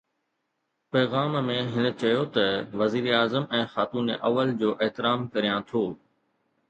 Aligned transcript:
پيغام 0.93 1.33
۾ 1.49 1.57
هن 1.73 1.85
چيو 2.03 2.23
ته 2.37 2.45
وزيراعظم 2.79 3.43
۽ 3.59 3.61
خاتون 3.75 4.07
اول 4.29 4.47
جو 4.63 4.69
احترام 4.87 5.19
ڪريان 5.37 5.59
ٿو 5.73 5.83